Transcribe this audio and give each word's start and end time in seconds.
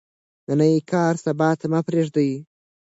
نننی 0.47 0.77
کار 0.91 1.13
سبا 1.25 1.49
ته 1.59 1.65
مه 1.71 1.79
پریږدئ. 1.87 2.31